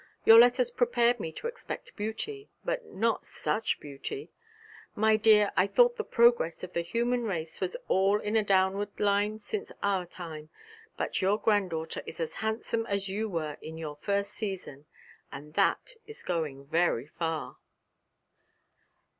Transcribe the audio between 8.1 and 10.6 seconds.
in a downward line since our time;